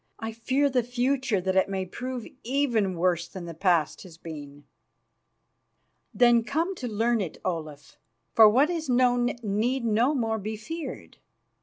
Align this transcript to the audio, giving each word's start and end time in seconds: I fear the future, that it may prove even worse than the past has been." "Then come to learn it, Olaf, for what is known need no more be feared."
I 0.17 0.31
fear 0.31 0.67
the 0.67 0.81
future, 0.81 1.39
that 1.41 1.55
it 1.55 1.69
may 1.69 1.85
prove 1.85 2.25
even 2.43 2.95
worse 2.97 3.27
than 3.27 3.45
the 3.45 3.53
past 3.53 4.01
has 4.01 4.17
been." 4.17 4.63
"Then 6.11 6.43
come 6.43 6.73
to 6.77 6.87
learn 6.87 7.21
it, 7.21 7.37
Olaf, 7.45 7.97
for 8.33 8.49
what 8.49 8.71
is 8.71 8.89
known 8.89 9.27
need 9.43 9.85
no 9.85 10.15
more 10.15 10.39
be 10.39 10.57
feared." 10.57 11.17